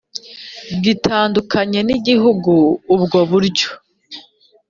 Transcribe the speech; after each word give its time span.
Gitandukanye 0.83 1.79
n 1.87 1.89
igihugu 1.97 2.51
ubwo 2.95 3.19
buryo 3.29 3.69